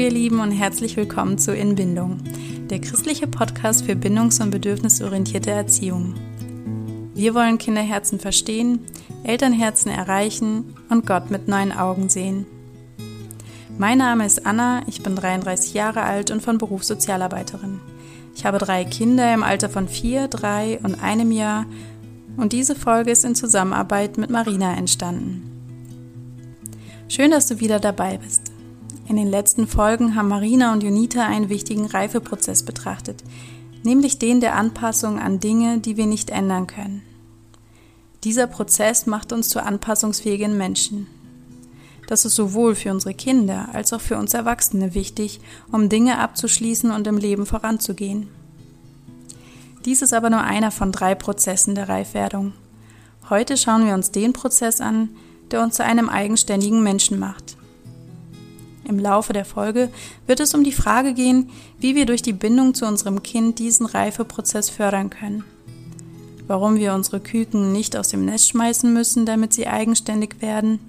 [0.00, 2.20] ihr Lieben und herzlich willkommen zu Inbindung,
[2.70, 6.14] der christliche Podcast für bindungs- und bedürfnisorientierte Erziehung.
[7.14, 8.80] Wir wollen Kinderherzen verstehen,
[9.24, 12.46] Elternherzen erreichen und Gott mit neuen Augen sehen.
[13.76, 17.78] Mein Name ist Anna, ich bin 33 Jahre alt und von Beruf Sozialarbeiterin.
[18.34, 21.66] Ich habe drei Kinder im Alter von vier, drei und einem Jahr
[22.38, 25.42] und diese Folge ist in Zusammenarbeit mit Marina entstanden.
[27.08, 28.49] Schön, dass du wieder dabei bist.
[29.10, 33.24] In den letzten Folgen haben Marina und Junita einen wichtigen Reifeprozess betrachtet,
[33.82, 37.02] nämlich den der Anpassung an Dinge, die wir nicht ändern können.
[38.22, 41.08] Dieser Prozess macht uns zu anpassungsfähigen Menschen.
[42.06, 45.40] Das ist sowohl für unsere Kinder als auch für uns Erwachsene wichtig,
[45.72, 48.28] um Dinge abzuschließen und im Leben voranzugehen.
[49.84, 52.52] Dies ist aber nur einer von drei Prozessen der Reifwerdung.
[53.28, 55.08] Heute schauen wir uns den Prozess an,
[55.50, 57.56] der uns zu einem eigenständigen Menschen macht.
[58.90, 59.88] Im Laufe der Folge
[60.26, 63.86] wird es um die Frage gehen, wie wir durch die Bindung zu unserem Kind diesen
[63.86, 65.44] Reifeprozess fördern können.
[66.48, 70.80] Warum wir unsere Küken nicht aus dem Nest schmeißen müssen, damit sie eigenständig werden.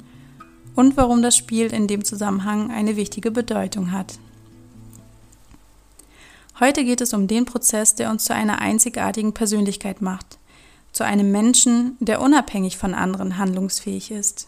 [0.74, 4.18] Und warum das Spiel in dem Zusammenhang eine wichtige Bedeutung hat.
[6.60, 10.40] Heute geht es um den Prozess, der uns zu einer einzigartigen Persönlichkeit macht,
[10.92, 14.48] zu einem Menschen, der unabhängig von anderen handlungsfähig ist.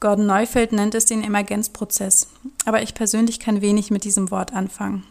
[0.00, 2.28] Gordon Neufeld nennt es den Emergenzprozess,
[2.64, 5.04] aber ich persönlich kann wenig mit diesem Wort anfangen.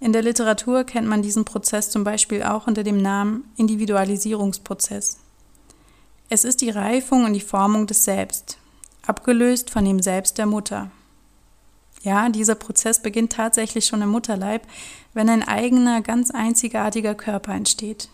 [0.00, 5.18] In der Literatur kennt man diesen Prozess zum Beispiel auch unter dem Namen Individualisierungsprozess.
[6.28, 8.58] Es ist die Reifung und die Formung des Selbst,
[9.06, 10.90] abgelöst von dem Selbst der Mutter.
[12.02, 14.62] Ja, dieser Prozess beginnt tatsächlich schon im Mutterleib,
[15.12, 18.08] wenn ein eigener, ganz einzigartiger Körper entsteht.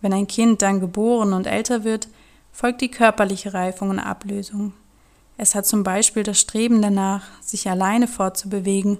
[0.00, 2.08] Wenn ein Kind dann geboren und älter wird,
[2.58, 4.72] folgt die körperliche Reifung und Ablösung.
[5.36, 8.98] Es hat zum Beispiel das Streben danach, sich alleine fortzubewegen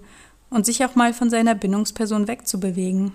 [0.49, 3.15] und sich auch mal von seiner Bindungsperson wegzubewegen.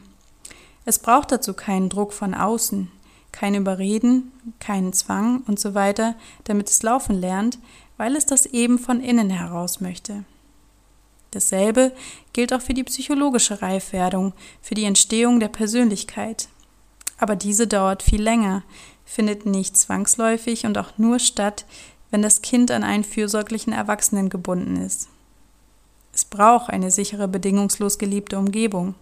[0.83, 2.91] Es braucht dazu keinen Druck von außen,
[3.31, 6.13] kein Überreden, keinen Zwang und so weiter,
[6.43, 7.57] damit es laufen lernt,
[7.95, 10.25] weil es das eben von innen heraus möchte.
[11.31, 11.93] Dasselbe
[12.33, 16.49] gilt auch für die psychologische Reifwerdung, für die Entstehung der Persönlichkeit.
[17.17, 18.63] Aber diese dauert viel länger,
[19.05, 21.65] findet nicht zwangsläufig und auch nur statt,
[22.11, 25.09] wenn das Kind an einen fürsorglichen Erwachsenen gebunden ist.
[26.13, 28.93] Es braucht eine sichere, bedingungslos geliebte Umgebung.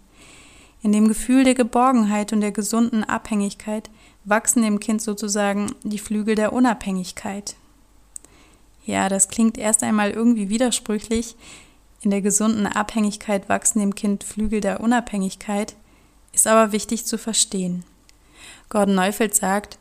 [0.81, 3.89] In dem Gefühl der Geborgenheit und der gesunden Abhängigkeit
[4.23, 7.55] wachsen dem Kind sozusagen die Flügel der Unabhängigkeit.
[8.85, 11.35] Ja, das klingt erst einmal irgendwie widersprüchlich.
[12.01, 15.75] In der gesunden Abhängigkeit wachsen dem Kind Flügel der Unabhängigkeit,
[16.33, 17.83] ist aber wichtig zu verstehen.
[18.71, 19.77] Gordon Neufeld sagt,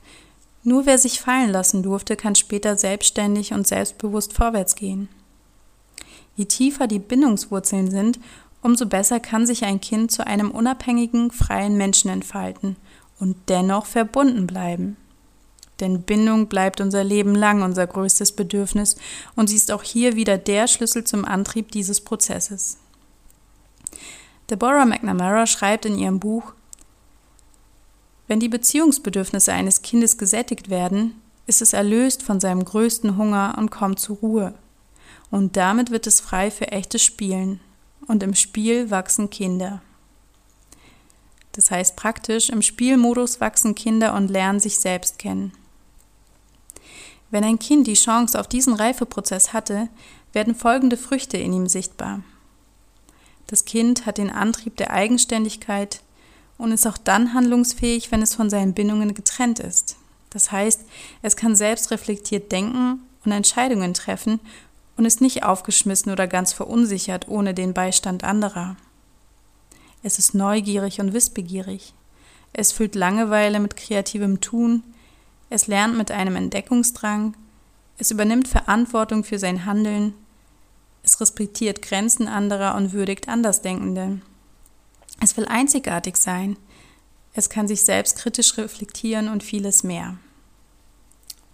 [0.62, 5.09] nur wer sich fallen lassen durfte, kann später selbstständig und selbstbewusst vorwärts gehen.
[6.37, 8.21] Je tiefer die Bindungswurzeln sind,
[8.62, 12.77] umso besser kann sich ein Kind zu einem unabhängigen, freien Menschen entfalten
[13.19, 14.97] und dennoch verbunden bleiben.
[15.78, 18.97] Denn Bindung bleibt unser Leben lang unser größtes Bedürfnis
[19.34, 22.77] und sie ist auch hier wieder der Schlüssel zum Antrieb dieses Prozesses.
[24.51, 26.53] Deborah McNamara schreibt in ihrem Buch
[28.31, 33.73] wenn die Beziehungsbedürfnisse eines Kindes gesättigt werden, ist es erlöst von seinem größten Hunger und
[33.73, 34.55] kommt zur Ruhe.
[35.33, 37.59] Und damit wird es frei für echtes Spielen.
[38.07, 39.83] Und im Spiel wachsen Kinder.
[41.51, 45.51] Das heißt praktisch, im Spielmodus wachsen Kinder und lernen sich selbst kennen.
[47.33, 49.89] Wenn ein Kind die Chance auf diesen Reifeprozess hatte,
[50.33, 52.23] werden folgende Früchte in ihm sichtbar.
[53.49, 56.01] Das Kind hat den Antrieb der Eigenständigkeit,
[56.60, 59.97] und ist auch dann handlungsfähig, wenn es von seinen Bindungen getrennt ist.
[60.28, 60.82] Das heißt,
[61.22, 64.41] es kann selbst reflektiert denken und Entscheidungen treffen
[64.97, 68.76] und ist nicht aufgeschmissen oder ganz verunsichert ohne den Beistand anderer.
[70.03, 71.94] Es ist neugierig und wissbegierig.
[72.53, 74.83] Es fühlt Langeweile mit kreativem Tun.
[75.48, 77.34] Es lernt mit einem Entdeckungsdrang.
[77.98, 80.15] Es übernimmt Verantwortung für sein Handeln.
[81.03, 84.21] Es respektiert Grenzen anderer und würdigt Andersdenkende.
[85.21, 86.57] Es will einzigartig sein.
[87.34, 90.17] Es kann sich selbst kritisch reflektieren und vieles mehr.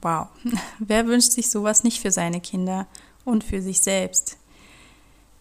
[0.01, 0.29] Wow,
[0.79, 2.87] wer wünscht sich sowas nicht für seine Kinder
[3.25, 4.39] und für sich selbst?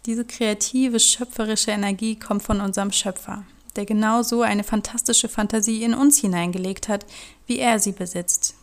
[0.05, 3.43] Diese kreative, schöpferische Energie kommt von unserem Schöpfer,
[3.75, 7.05] der genau so eine fantastische Fantasie in uns hineingelegt hat,
[7.47, 8.55] wie er sie besitzt.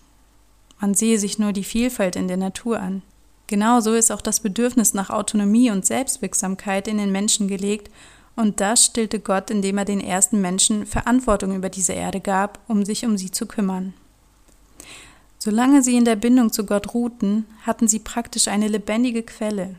[0.81, 3.03] Man sehe sich nur die Vielfalt in der Natur an.
[3.47, 7.91] Genauso ist auch das Bedürfnis nach Autonomie und Selbstwirksamkeit in den Menschen gelegt
[8.37, 12.84] und das stillte Gott, indem er den ersten Menschen Verantwortung über diese Erde gab, um
[12.84, 13.94] sich um sie zu kümmern.
[15.38, 19.75] Solange sie in der Bindung zu Gott ruhten, hatten sie praktisch eine lebendige Quelle,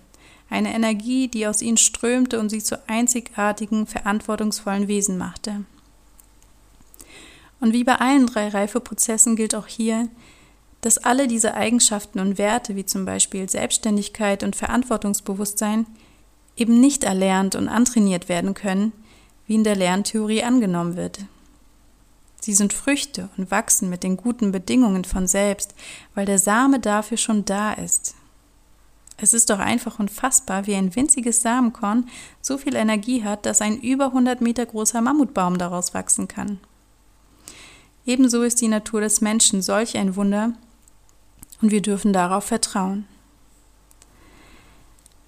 [0.49, 5.63] eine Energie, die aus ihnen strömte und sie zu einzigartigen, verantwortungsvollen Wesen machte.
[7.59, 10.09] Und wie bei allen drei Reifeprozessen gilt auch hier,
[10.81, 15.85] dass alle diese Eigenschaften und Werte, wie zum Beispiel Selbstständigkeit und Verantwortungsbewusstsein,
[16.55, 18.91] eben nicht erlernt und antrainiert werden können,
[19.47, 21.19] wie in der Lerntheorie angenommen wird.
[22.41, 25.73] Sie sind Früchte und wachsen mit den guten Bedingungen von selbst,
[26.13, 28.15] weil der Same dafür schon da ist.
[29.17, 32.09] Es ist doch einfach unfassbar, wie ein winziges Samenkorn
[32.41, 36.59] so viel Energie hat, dass ein über 100 Meter großer Mammutbaum daraus wachsen kann.
[38.05, 40.53] Ebenso ist die Natur des Menschen solch ein Wunder,
[41.61, 43.07] und wir dürfen darauf vertrauen.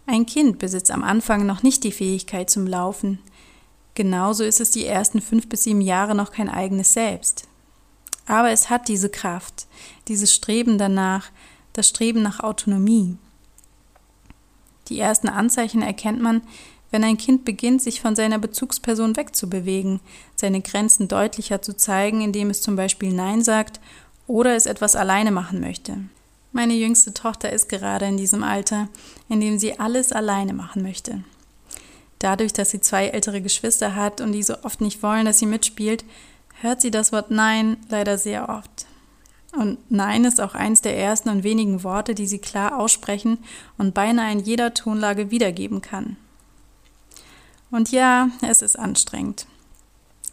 [0.07, 3.19] Ein Kind besitzt am Anfang noch nicht die Fähigkeit zum Laufen.
[3.95, 7.47] Genauso ist es die ersten fünf bis sieben Jahre noch kein eigenes Selbst.
[8.27, 9.67] Aber es hat diese Kraft,
[10.07, 11.31] dieses Streben danach,
[11.73, 13.17] das Streben nach Autonomie.
[14.89, 16.41] Die ersten Anzeichen erkennt man,
[16.91, 19.99] wenn ein Kind beginnt, sich von seiner Bezugsperson wegzubewegen,
[20.35, 23.79] seine Grenzen deutlicher zu zeigen, indem es zum Beispiel Nein sagt
[24.27, 25.97] oder es etwas alleine machen möchte.
[26.55, 28.87] Meine jüngste Tochter ist gerade in diesem Alter,
[29.27, 31.21] in dem sie alles alleine machen möchte.
[32.19, 35.47] Dadurch, dass sie zwei ältere Geschwister hat und die so oft nicht wollen, dass sie
[35.47, 36.05] mitspielt,
[36.61, 38.85] hört sie das Wort Nein leider sehr oft.
[39.51, 43.37] Und Nein ist auch eins der ersten und wenigen Worte, die sie klar aussprechen
[43.77, 46.15] und beinahe in jeder Tonlage wiedergeben kann.
[47.69, 49.45] Und ja, es ist anstrengend.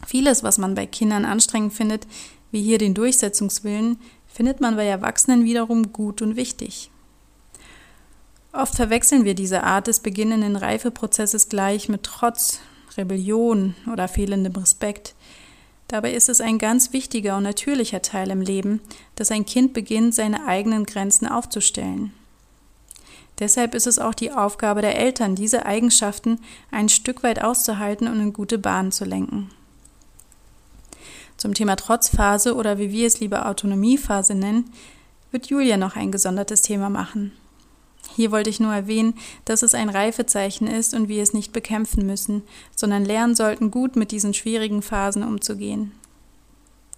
[0.07, 2.07] Vieles, was man bei Kindern anstrengend findet,
[2.51, 3.99] wie hier den Durchsetzungswillen,
[4.33, 6.89] findet man bei Erwachsenen wiederum gut und wichtig.
[8.51, 12.59] Oft verwechseln wir diese Art des beginnenden Reifeprozesses gleich mit Trotz,
[12.97, 15.15] Rebellion oder fehlendem Respekt.
[15.87, 18.81] Dabei ist es ein ganz wichtiger und natürlicher Teil im Leben,
[19.15, 22.13] dass ein Kind beginnt, seine eigenen Grenzen aufzustellen.
[23.39, 26.39] Deshalb ist es auch die Aufgabe der Eltern, diese Eigenschaften
[26.71, 29.49] ein Stück weit auszuhalten und in gute Bahnen zu lenken.
[31.43, 34.71] Zum Thema Trotzphase oder wie wir es lieber Autonomiephase nennen,
[35.31, 37.33] wird Julia noch ein gesondertes Thema machen.
[38.15, 42.05] Hier wollte ich nur erwähnen, dass es ein Reifezeichen ist und wir es nicht bekämpfen
[42.05, 42.43] müssen,
[42.73, 45.91] sondern lernen sollten, gut mit diesen schwierigen Phasen umzugehen.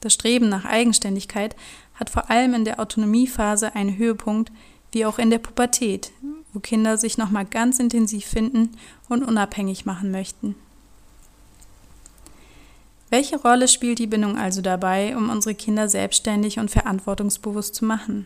[0.02, 1.56] Das Streben nach Eigenständigkeit
[1.96, 4.52] hat vor allem in der Autonomiephase einen Höhepunkt,
[4.92, 6.12] wie auch in der Pubertät,
[6.54, 8.78] wo Kinder sich nochmal ganz intensiv finden
[9.10, 10.54] und unabhängig machen möchten.
[13.16, 18.26] Welche Rolle spielt die Bindung also dabei, um unsere Kinder selbstständig und verantwortungsbewusst zu machen?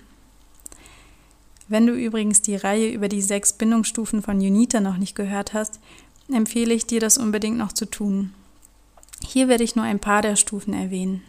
[1.67, 5.79] Wenn du übrigens die Reihe über die sechs Bindungsstufen von Unita noch nicht gehört hast,
[6.33, 8.33] empfehle ich dir, das unbedingt noch zu tun.
[9.23, 11.21] Hier werde ich nur ein paar der Stufen erwähnen.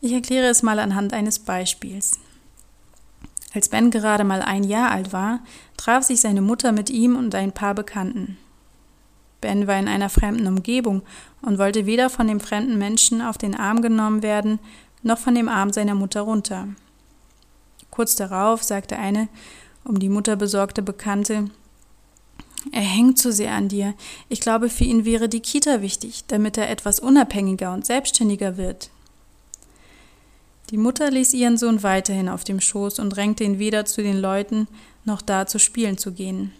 [0.00, 2.18] Ich erkläre es mal anhand eines Beispiels.
[3.54, 5.38] Als Ben gerade mal ein Jahr alt war,
[5.76, 8.36] traf sich seine Mutter mit ihm und ein paar Bekannten.
[9.42, 11.02] Ben war in einer fremden Umgebung
[11.42, 14.58] und wollte weder von dem fremden Menschen auf den Arm genommen werden,
[15.02, 16.68] noch von dem Arm seiner Mutter runter.
[17.90, 19.28] Kurz darauf sagte eine
[19.84, 21.50] um die Mutter besorgte Bekannte
[22.70, 23.94] Er hängt zu sehr an dir.
[24.28, 28.90] Ich glaube, für ihn wäre die Kita wichtig, damit er etwas unabhängiger und selbstständiger wird.
[30.70, 34.18] Die Mutter ließ ihren Sohn weiterhin auf dem Schoß und drängte ihn weder zu den
[34.18, 34.68] Leuten
[35.04, 36.52] noch da zu spielen zu gehen.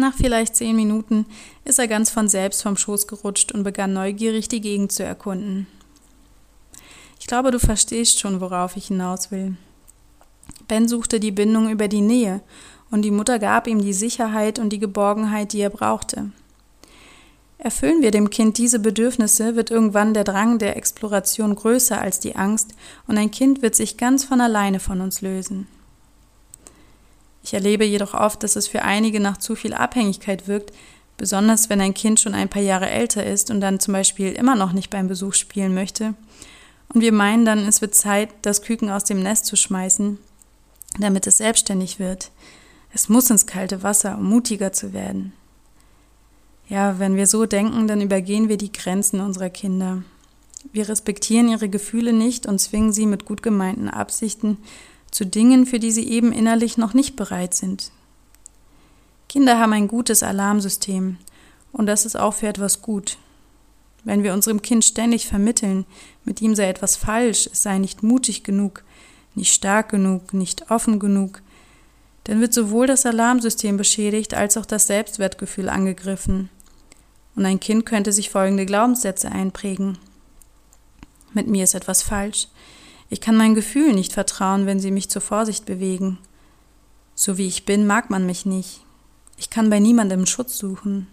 [0.00, 1.26] Nach vielleicht zehn Minuten
[1.66, 5.66] ist er ganz von selbst vom Schoß gerutscht und begann neugierig die Gegend zu erkunden.
[7.20, 9.58] Ich glaube, du verstehst schon, worauf ich hinaus will.
[10.68, 12.40] Ben suchte die Bindung über die Nähe,
[12.90, 16.32] und die Mutter gab ihm die Sicherheit und die Geborgenheit, die er brauchte.
[17.58, 22.36] Erfüllen wir dem Kind diese Bedürfnisse, wird irgendwann der Drang der Exploration größer als die
[22.36, 22.70] Angst,
[23.06, 25.66] und ein Kind wird sich ganz von alleine von uns lösen.
[27.42, 30.72] Ich erlebe jedoch oft, dass es für einige nach zu viel Abhängigkeit wirkt,
[31.16, 34.56] besonders wenn ein Kind schon ein paar Jahre älter ist und dann zum Beispiel immer
[34.56, 36.14] noch nicht beim Besuch spielen möchte.
[36.92, 40.18] Und wir meinen dann, es wird Zeit, das Küken aus dem Nest zu schmeißen,
[40.98, 42.30] damit es selbstständig wird.
[42.92, 45.32] Es muss ins kalte Wasser, um mutiger zu werden.
[46.68, 50.02] Ja, wenn wir so denken, dann übergehen wir die Grenzen unserer Kinder.
[50.72, 54.58] Wir respektieren ihre Gefühle nicht und zwingen sie mit gut gemeinten Absichten
[55.10, 57.90] zu Dingen, für die sie eben innerlich noch nicht bereit sind.
[59.28, 61.18] Kinder haben ein gutes Alarmsystem
[61.72, 63.16] und das ist auch für etwas gut.
[64.02, 65.84] Wenn wir unserem Kind ständig vermitteln,
[66.24, 68.82] mit ihm sei etwas falsch, es sei nicht mutig genug,
[69.34, 71.42] nicht stark genug, nicht offen genug,
[72.24, 76.50] dann wird sowohl das Alarmsystem beschädigt als auch das Selbstwertgefühl angegriffen.
[77.36, 79.98] Und ein Kind könnte sich folgende Glaubenssätze einprägen.
[81.32, 82.48] Mit mir ist etwas falsch.
[83.10, 86.18] Ich kann meinen Gefühlen nicht vertrauen, wenn sie mich zur Vorsicht bewegen.
[87.16, 88.80] So wie ich bin, mag man mich nicht.
[89.36, 91.08] Ich kann bei niemandem Schutz suchen.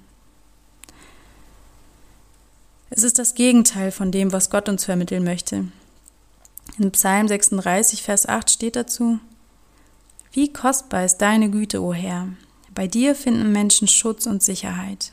[2.89, 5.65] Es ist das Gegenteil von dem, was Gott uns vermitteln möchte.
[6.77, 9.19] In Psalm 36, Vers 8 steht dazu,
[10.31, 12.27] Wie kostbar ist deine Güte, o Herr,
[12.73, 15.11] bei dir finden Menschen Schutz und Sicherheit.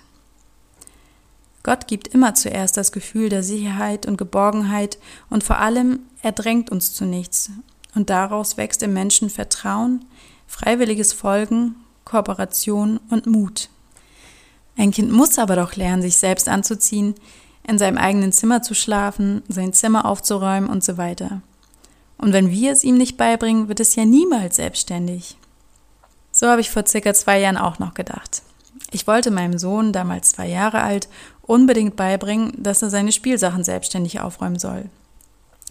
[1.64, 4.98] Gott gibt immer zuerst das Gefühl der Sicherheit und Geborgenheit
[5.30, 7.50] und vor allem er drängt uns zu nichts.
[7.94, 10.04] Und daraus wächst im Menschen Vertrauen,
[10.46, 13.70] freiwilliges Folgen, Kooperation und Mut.
[14.76, 17.14] Ein Kind muss aber doch lernen, sich selbst anzuziehen,
[17.66, 21.40] in seinem eigenen Zimmer zu schlafen, sein Zimmer aufzuräumen und so weiter.
[22.18, 25.38] Und wenn wir es ihm nicht beibringen, wird es ja niemals selbstständig.
[26.30, 28.42] So habe ich vor circa zwei Jahren auch noch gedacht.
[28.90, 31.08] Ich wollte meinem Sohn, damals zwei Jahre alt,
[31.42, 34.88] unbedingt beibringen, dass er seine Spielsachen selbstständig aufräumen soll.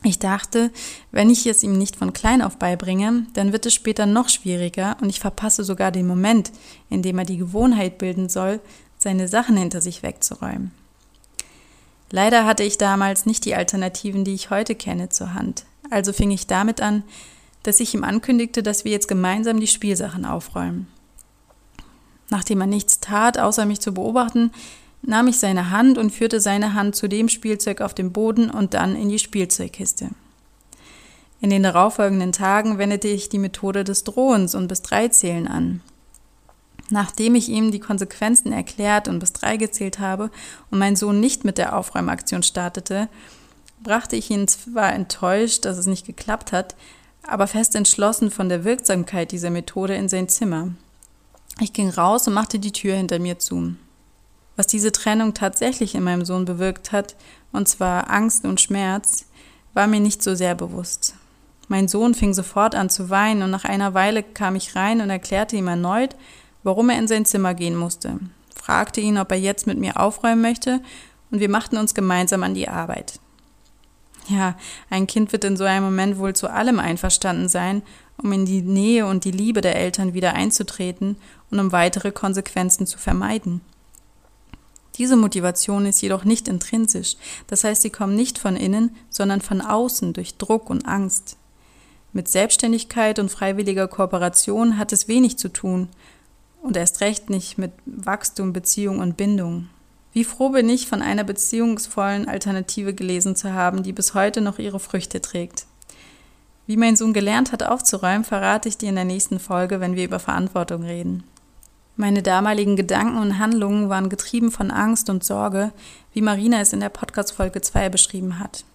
[0.05, 0.69] Ich dachte,
[1.11, 4.97] wenn ich es ihm nicht von klein auf beibringe, dann wird es später noch schwieriger
[5.01, 6.51] und ich verpasse sogar den Moment,
[6.89, 8.59] in dem er die Gewohnheit bilden soll,
[8.97, 10.71] seine Sachen hinter sich wegzuräumen.
[12.11, 15.65] Leider hatte ich damals nicht die Alternativen, die ich heute kenne, zur Hand.
[15.89, 17.03] Also fing ich damit an,
[17.63, 20.87] dass ich ihm ankündigte, dass wir jetzt gemeinsam die Spielsachen aufräumen.
[22.29, 24.51] Nachdem er nichts tat, außer mich zu beobachten,
[25.01, 28.73] nahm ich seine Hand und führte seine Hand zu dem Spielzeug auf dem Boden und
[28.73, 30.09] dann in die Spielzeugkiste.
[31.41, 35.81] In den darauffolgenden Tagen wendete ich die Methode des Drohens und bis drei Zählen an.
[36.89, 40.31] Nachdem ich ihm die Konsequenzen erklärt und bis drei gezählt habe
[40.71, 43.09] und mein Sohn nicht mit der Aufräumaktion startete,
[43.83, 46.75] brachte ich ihn zwar enttäuscht, dass es nicht geklappt hat,
[47.23, 50.69] aber fest entschlossen von der Wirksamkeit dieser Methode in sein Zimmer.
[51.59, 53.75] Ich ging raus und machte die Tür hinter mir zu.
[54.55, 57.15] Was diese Trennung tatsächlich in meinem Sohn bewirkt hat,
[57.51, 59.25] und zwar Angst und Schmerz,
[59.73, 61.15] war mir nicht so sehr bewusst.
[61.67, 65.09] Mein Sohn fing sofort an zu weinen und nach einer Weile kam ich rein und
[65.09, 66.15] erklärte ihm erneut,
[66.63, 68.19] warum er in sein Zimmer gehen musste,
[68.55, 70.81] fragte ihn, ob er jetzt mit mir aufräumen möchte,
[71.31, 73.19] und wir machten uns gemeinsam an die Arbeit.
[74.27, 74.55] Ja,
[74.89, 77.81] ein Kind wird in so einem Moment wohl zu allem einverstanden sein,
[78.17, 81.17] um in die Nähe und die Liebe der Eltern wieder einzutreten
[81.53, 83.61] und um weitere Konsequenzen zu vermeiden.
[84.97, 87.15] Diese Motivation ist jedoch nicht intrinsisch,
[87.47, 91.37] das heißt, sie kommt nicht von innen, sondern von außen durch Druck und Angst.
[92.11, 95.89] Mit Selbstständigkeit und freiwilliger Kooperation hat es wenig zu tun,
[96.63, 99.69] und erst recht nicht mit Wachstum, Beziehung und Bindung.
[100.13, 104.59] Wie froh bin ich, von einer beziehungsvollen Alternative gelesen zu haben, die bis heute noch
[104.59, 105.65] ihre Früchte trägt.
[106.65, 110.05] Wie mein Sohn gelernt hat aufzuräumen, verrate ich dir in der nächsten Folge, wenn wir
[110.05, 111.23] über Verantwortung reden.
[111.95, 115.71] Meine damaligen Gedanken und Handlungen waren getrieben von Angst und Sorge,
[116.11, 118.65] wie Marina es in der Podcast-Folge 2 beschrieben hat.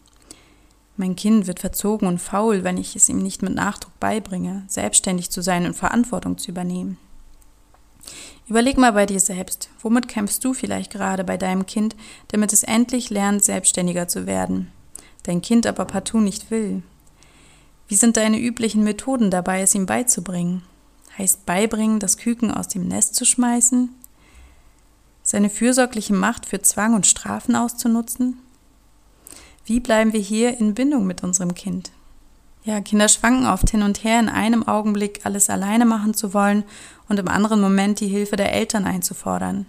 [0.97, 5.31] Mein Kind wird verzogen und faul, wenn ich es ihm nicht mit Nachdruck beibringe, selbstständig
[5.31, 6.97] zu sein und Verantwortung zu übernehmen.
[8.49, 11.97] Überleg mal bei dir selbst, womit kämpfst du vielleicht gerade bei deinem Kind,
[12.29, 14.71] damit es endlich lernt, selbstständiger zu werden,
[15.25, 16.83] dein Kind aber partout nicht will?
[17.89, 20.63] Wie sind deine üblichen Methoden dabei, es ihm beizubringen?
[21.19, 23.91] Heißt beibringen, das Küken aus dem Nest zu schmeißen?
[25.23, 28.39] Seine fürsorgliche Macht für Zwang und Strafen auszunutzen?
[29.65, 31.91] Wie bleiben wir hier in Bindung mit unserem Kind?
[32.65, 36.65] Ja, Kinder schwanken oft hin und her, in einem Augenblick alles alleine machen zu wollen
[37.09, 39.67] und im anderen Moment die Hilfe der Eltern einzufordern.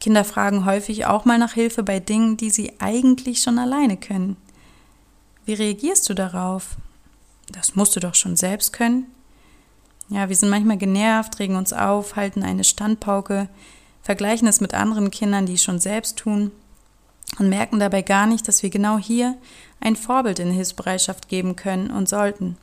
[0.00, 4.36] Kinder fragen häufig auch mal nach Hilfe bei Dingen, die sie eigentlich schon alleine können.
[5.46, 6.76] Wie reagierst du darauf?
[7.50, 9.06] Das musst du doch schon selbst können.
[10.08, 13.48] Ja, wir sind manchmal genervt, regen uns auf, halten eine Standpauke,
[14.02, 16.52] vergleichen es mit anderen Kindern, die es schon selbst tun
[17.38, 19.36] und merken dabei gar nicht, dass wir genau hier
[19.80, 22.56] ein Vorbild in Hilfsbereitschaft geben können und sollten.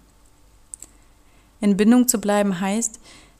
[1.59, 2.99] In Bindung zu bleiben heißt,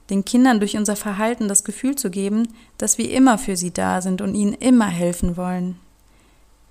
[0.09, 4.01] den Kindern durch unser Verhalten das Gefühl zu geben, dass wir immer für sie da
[4.01, 5.79] sind und ihnen immer helfen wollen.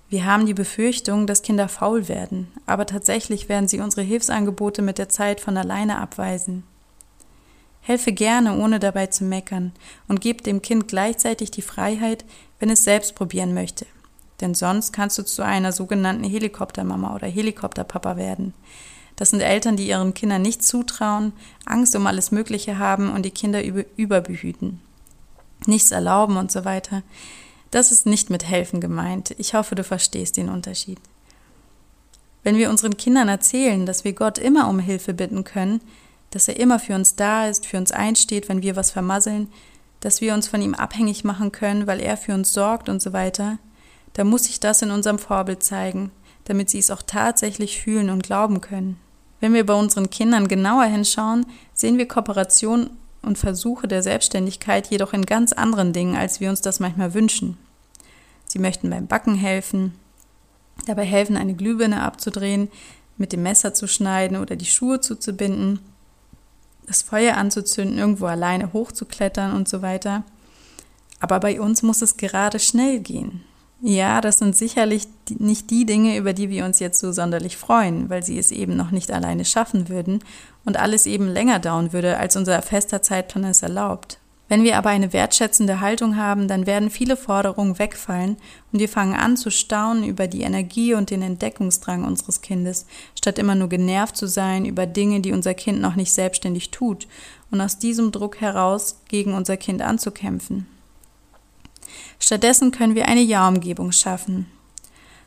[0.09, 4.97] Wir haben die Befürchtung, dass Kinder faul werden, aber tatsächlich werden sie unsere Hilfsangebote mit
[4.97, 6.63] der Zeit von alleine abweisen.
[7.81, 9.73] Helfe gerne, ohne dabei zu meckern,
[10.07, 12.25] und gib dem Kind gleichzeitig die Freiheit,
[12.59, 13.85] wenn es selbst probieren möchte.
[14.39, 18.53] Denn sonst kannst du zu einer sogenannten Helikoptermama oder Helikopterpapa werden.
[19.15, 21.33] Das sind Eltern, die ihren Kindern nicht zutrauen,
[21.65, 24.81] Angst um alles Mögliche haben und die Kinder über, überbehüten.
[25.67, 27.03] Nichts erlauben und so weiter.
[27.69, 29.35] Das ist nicht mit helfen gemeint.
[29.37, 30.99] Ich hoffe, du verstehst den Unterschied.
[32.43, 35.81] Wenn wir unseren Kindern erzählen, dass wir Gott immer um Hilfe bitten können,
[36.31, 39.49] dass er immer für uns da ist, für uns einsteht, wenn wir was vermasseln,
[39.99, 43.13] dass wir uns von ihm abhängig machen können, weil er für uns sorgt und so
[43.13, 43.59] weiter,
[44.13, 46.11] da muss sich das in unserem Vorbild zeigen,
[46.45, 48.97] damit sie es auch tatsächlich fühlen und glauben können.
[49.39, 52.89] Wenn wir bei unseren Kindern genauer hinschauen, sehen wir Kooperation
[53.21, 57.57] und Versuche der Selbstständigkeit jedoch in ganz anderen Dingen, als wir uns das manchmal wünschen.
[58.45, 59.93] Sie möchten beim Backen helfen,
[60.87, 62.69] dabei helfen, eine Glühbirne abzudrehen,
[63.17, 65.79] mit dem Messer zu schneiden oder die Schuhe zuzubinden,
[66.87, 70.23] das Feuer anzuzünden, irgendwo alleine hochzuklettern und so weiter.
[71.19, 73.43] Aber bei uns muss es gerade schnell gehen.
[73.83, 78.09] Ja, das sind sicherlich nicht die Dinge, über die wir uns jetzt so sonderlich freuen,
[78.09, 80.23] weil sie es eben noch nicht alleine schaffen würden
[80.65, 84.20] und alles eben länger dauern würde, als unser fester Zeitplan es erlaubt.
[84.51, 88.35] Wenn wir aber eine wertschätzende Haltung haben, dann werden viele Forderungen wegfallen
[88.73, 93.39] und wir fangen an zu staunen über die Energie und den Entdeckungsdrang unseres Kindes, statt
[93.39, 97.07] immer nur genervt zu sein über Dinge, die unser Kind noch nicht selbstständig tut
[97.49, 100.67] und aus diesem Druck heraus gegen unser Kind anzukämpfen.
[102.19, 104.47] Stattdessen können wir eine Ja-Umgebung schaffen.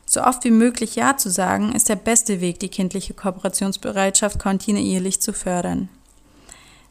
[0.05, 5.19] So oft wie möglich Ja zu sagen, ist der beste Weg, die kindliche Kooperationsbereitschaft kontinuierlich
[5.19, 5.89] zu fördern.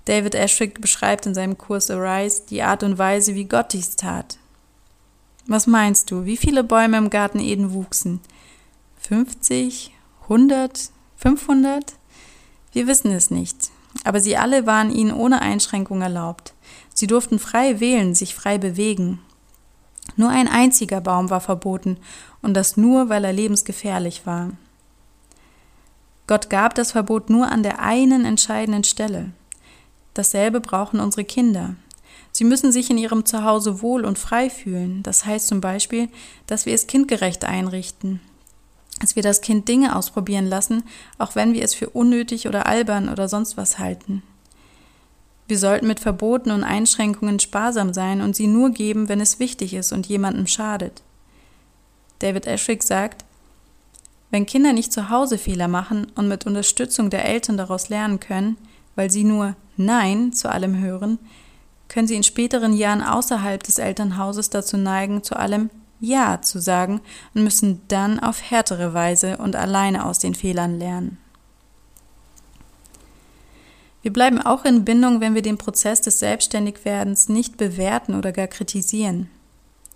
[0.05, 4.39] David Ashrick beschreibt in seinem Kurs Arise die Art und Weise, wie Gott dies tat.
[5.47, 8.21] Was meinst du, wie viele Bäume im Garten Eden wuchsen?
[9.01, 9.93] 50?
[10.23, 10.91] 100?
[11.17, 11.95] 500?
[12.73, 13.71] Wir wissen es nicht,
[14.05, 16.55] aber sie alle waren ihnen ohne Einschränkung erlaubt.
[16.93, 19.21] Sie durften frei wählen, sich frei bewegen,
[20.17, 21.99] nur ein einziger Baum war verboten,
[22.43, 24.51] und das nur, weil er lebensgefährlich war.
[26.27, 29.33] Gott gab das Verbot nur an der einen entscheidenden Stelle.
[30.15, 31.77] Dasselbe brauchen unsere Kinder.
[32.33, 35.03] Sie müssen sich in ihrem Zuhause wohl und frei fühlen.
[35.03, 36.09] Das heißt zum Beispiel,
[36.47, 38.21] dass wir es kindgerecht einrichten,
[39.01, 40.85] dass wir das Kind Dinge ausprobieren lassen,
[41.19, 44.23] auch wenn wir es für unnötig oder albern oder sonst was halten.
[45.47, 49.75] Wir sollten mit Verboten und Einschränkungen sparsam sein und sie nur geben, wenn es wichtig
[49.75, 51.03] ist und jemandem schadet.
[52.21, 53.25] David Eschrick sagt,
[54.31, 58.57] wenn Kinder nicht zu Hause Fehler machen und mit Unterstützung der Eltern daraus lernen können,
[58.97, 61.19] weil sie nur Nein zu allem hören,
[61.89, 67.01] können sie in späteren Jahren außerhalb des Elternhauses dazu neigen, zu allem Ja zu sagen
[67.35, 71.19] und müssen dann auf härtere Weise und alleine aus den Fehlern lernen.
[74.03, 78.49] Wir bleiben auch in Bindung, wenn wir den Prozess des Selbstständigwerdens nicht bewerten oder gar
[78.49, 79.31] kritisieren.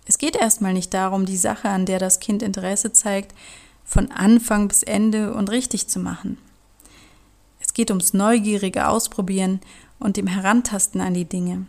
[0.07, 3.35] Es geht erstmal nicht darum, die Sache, an der das Kind Interesse zeigt,
[3.85, 6.39] von Anfang bis Ende und richtig zu machen.
[7.79, 9.61] Es geht ums neugierige Ausprobieren
[9.99, 11.65] und dem Herantasten an die Dinge.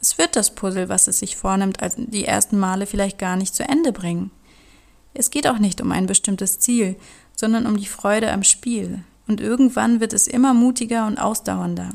[0.00, 3.68] Es wird das Puzzle, was es sich vornimmt, die ersten Male vielleicht gar nicht zu
[3.68, 4.30] Ende bringen.
[5.12, 6.94] Es geht auch nicht um ein bestimmtes Ziel,
[7.34, 11.90] sondern um die Freude am Spiel, und irgendwann wird es immer mutiger und ausdauernder.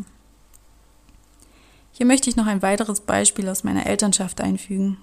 [1.93, 4.97] Hier möchte ich noch ein weiteres Beispiel aus meiner Elternschaft einfügen.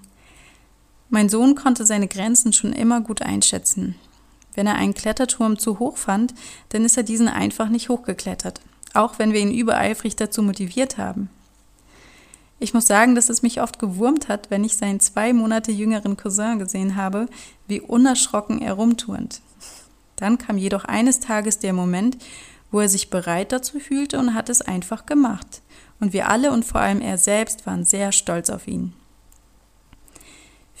[1.09, 3.95] Mein Sohn konnte seine Grenzen schon immer gut einschätzen.
[4.55, 6.33] Wenn er einen Kletterturm zu hoch fand,
[6.69, 8.61] dann ist er diesen einfach nicht hochgeklettert,
[8.93, 11.29] auch wenn wir ihn übereifrig dazu motiviert haben.
[12.59, 16.15] Ich muss sagen, dass es mich oft gewurmt hat, wenn ich seinen zwei Monate jüngeren
[16.15, 17.27] Cousin gesehen habe,
[17.67, 19.41] wie unerschrocken er rumturnt.
[20.15, 22.17] Dann kam jedoch eines Tages der Moment,
[22.71, 25.61] wo er sich bereit dazu fühlte und hat es einfach gemacht.
[25.99, 28.93] Und wir alle und vor allem er selbst waren sehr stolz auf ihn.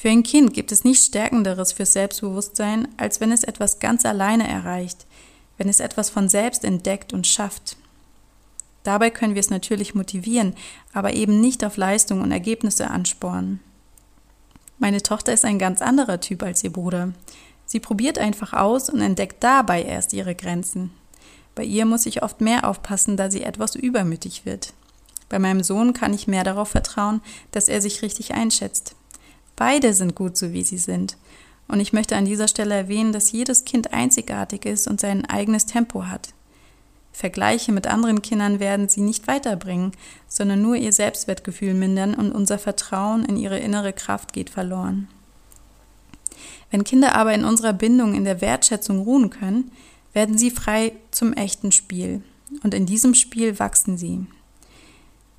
[0.03, 4.45] Für ein Kind gibt es nichts Stärkenderes fürs Selbstbewusstsein, als wenn es etwas ganz alleine
[4.45, 5.05] erreicht,
[5.57, 7.77] wenn es etwas von selbst entdeckt und schafft.
[8.83, 10.55] Dabei können wir es natürlich motivieren,
[10.91, 13.61] aber eben nicht auf Leistung und Ergebnisse anspornen.
[14.77, 17.13] Meine Tochter ist ein ganz anderer Typ als ihr Bruder.
[17.65, 20.91] Sie probiert einfach aus und entdeckt dabei erst ihre Grenzen.
[21.55, 24.73] Bei ihr muss ich oft mehr aufpassen, da sie etwas übermütig wird.
[25.29, 28.97] Bei meinem Sohn kann ich mehr darauf vertrauen, dass er sich richtig einschätzt.
[29.55, 31.17] Beide sind gut so, wie sie sind.
[31.67, 35.65] Und ich möchte an dieser Stelle erwähnen, dass jedes Kind einzigartig ist und sein eigenes
[35.65, 36.33] Tempo hat.
[37.13, 39.91] Vergleiche mit anderen Kindern werden sie nicht weiterbringen,
[40.27, 45.07] sondern nur ihr Selbstwertgefühl mindern und unser Vertrauen in ihre innere Kraft geht verloren.
[46.71, 49.71] Wenn Kinder aber in unserer Bindung in der Wertschätzung ruhen können,
[50.13, 52.23] werden sie frei zum echten Spiel.
[52.63, 54.25] Und in diesem Spiel wachsen sie.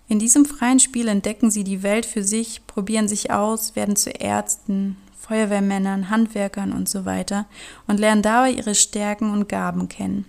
[0.08, 4.10] In diesem freien Spiel entdecken sie die Welt für sich, probieren sich aus, werden zu
[4.10, 7.46] Ärzten, Feuerwehrmännern, Handwerkern und so weiter
[7.86, 10.26] und lernen dabei ihre Stärken und Gaben kennen.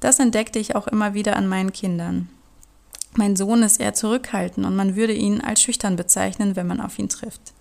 [0.00, 2.28] Das entdeckte ich auch immer wieder an meinen Kindern.
[3.14, 6.98] Mein Sohn ist eher zurückhaltend und man würde ihn als schüchtern bezeichnen, wenn man auf
[6.98, 7.54] ihn trifft.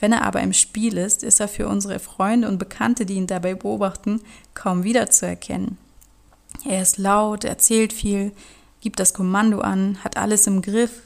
[0.00, 3.28] Wenn er aber im Spiel ist, ist er für unsere Freunde und Bekannte, die ihn
[3.28, 4.20] dabei beobachten,
[4.54, 5.78] kaum wiederzuerkennen.
[6.68, 8.32] Er ist laut, erzählt viel,
[8.82, 11.02] gibt das Kommando an, hat alles im Griff.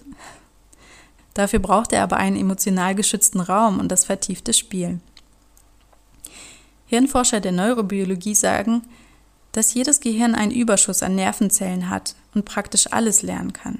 [1.34, 4.98] Dafür braucht er aber einen emotional geschützten Raum und das vertiefte Spiel.
[6.86, 8.82] Hirnforscher der Neurobiologie sagen,
[9.52, 13.78] dass jedes Gehirn einen Überschuss an Nervenzellen hat und praktisch alles lernen kann.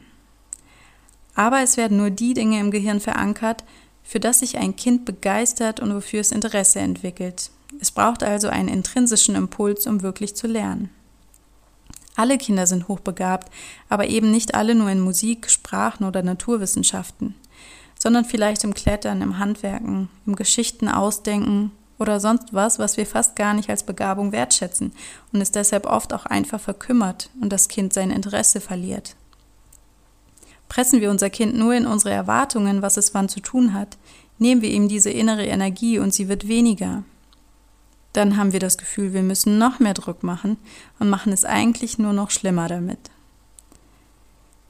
[1.35, 3.65] Aber es werden nur die Dinge im Gehirn verankert,
[4.03, 7.51] für das sich ein Kind begeistert und wofür es Interesse entwickelt.
[7.81, 10.91] Es braucht also einen intrinsischen Impuls, um wirklich zu lernen.
[12.17, 13.53] Alle Kinder sind hochbegabt,
[13.89, 17.35] aber eben nicht alle nur in Musik, Sprachen oder Naturwissenschaften,
[17.99, 23.37] sondern vielleicht im Klettern, im Handwerken, im Geschichten ausdenken oder sonst was, was wir fast
[23.37, 24.93] gar nicht als Begabung wertschätzen
[25.33, 29.15] und es deshalb oft auch einfach verkümmert und das Kind sein Interesse verliert.
[30.69, 33.97] Pressen wir unser Kind nur in unsere Erwartungen, was es wann zu tun hat,
[34.39, 37.05] nehmen wir ihm diese innere Energie und sie wird weniger,
[38.17, 40.57] dann haben wir das Gefühl, wir müssen noch mehr Druck machen
[40.99, 42.99] und machen es eigentlich nur noch schlimmer damit.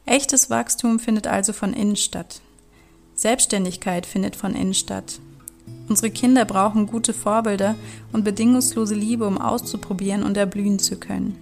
[0.05, 2.41] Echtes Wachstum findet also von innen statt.
[3.15, 5.21] Selbstständigkeit findet von innen statt.
[5.89, 7.77] Unsere Kinder brauchen gute Vorbilder
[8.13, 11.39] und bedingungslose Liebe, um auszuprobieren und erblühen zu können.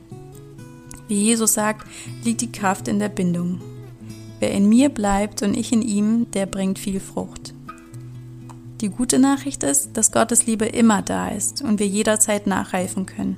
[1.08, 1.86] Wie Jesus sagt,
[2.22, 3.60] liegt die Kraft in der Bindung.
[4.40, 7.53] Wer in mir bleibt und ich in ihm, der bringt viel Frucht.
[8.80, 13.36] Die gute Nachricht ist, dass Gottes Liebe immer da ist und wir jederzeit nachreifen können.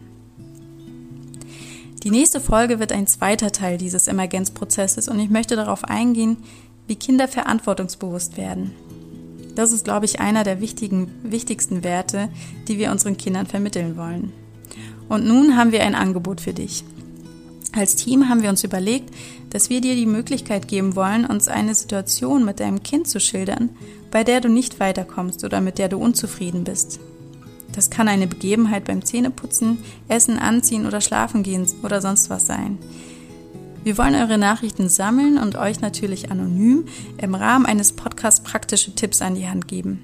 [2.02, 6.36] Die nächste Folge wird ein zweiter Teil dieses Emergenzprozesses und ich möchte darauf eingehen,
[6.86, 8.72] wie Kinder verantwortungsbewusst werden.
[9.56, 12.28] Das ist, glaube ich, einer der wichtigen, wichtigsten Werte,
[12.68, 14.32] die wir unseren Kindern vermitteln wollen.
[15.08, 16.84] Und nun haben wir ein Angebot für dich.
[17.72, 19.12] Als Team haben wir uns überlegt,
[19.50, 23.70] dass wir dir die Möglichkeit geben wollen, uns eine Situation mit deinem Kind zu schildern,
[24.16, 27.00] bei der du nicht weiterkommst oder mit der du unzufrieden bist.
[27.74, 29.76] Das kann eine Begebenheit beim Zähneputzen,
[30.08, 32.78] Essen, Anziehen oder Schlafen gehen oder sonst was sein.
[33.84, 36.86] Wir wollen eure Nachrichten sammeln und euch natürlich anonym
[37.18, 40.00] im Rahmen eines Podcasts praktische Tipps an die Hand geben.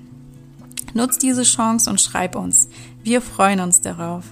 [0.92, 2.68] Nutzt diese Chance und schreib uns.
[3.03, 4.25] Wir freuen uns darauf.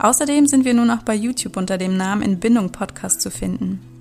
[0.00, 3.93] Außerdem sind wir nur noch bei YouTube unter dem Namen In Bindung Podcast zu finden.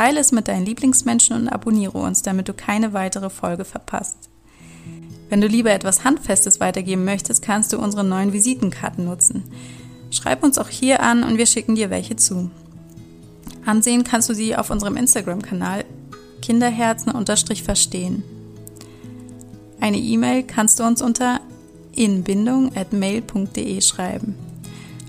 [0.00, 4.30] Teile es mit deinen Lieblingsmenschen und abonniere uns, damit du keine weitere Folge verpasst.
[5.28, 9.44] Wenn du lieber etwas Handfestes weitergeben möchtest, kannst du unsere neuen Visitenkarten nutzen.
[10.10, 12.50] Schreib uns auch hier an und wir schicken dir welche zu.
[13.66, 15.84] Ansehen kannst du sie auf unserem Instagram-Kanal
[16.40, 18.22] Kinderherzen-verstehen.
[19.80, 21.42] Eine E-Mail kannst du uns unter
[21.94, 24.34] inbindung@mail.de schreiben.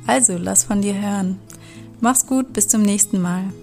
[0.05, 1.39] Also lass von dir hören.
[2.01, 3.53] Mach's gut, bis zum nächsten Mal.